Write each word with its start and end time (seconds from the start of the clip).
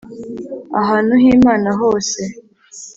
ahantu 0.81 1.13
h 1.21 1.23
Imana 1.35 1.69
hose 1.79 2.21